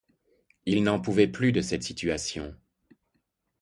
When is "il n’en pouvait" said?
0.65-1.27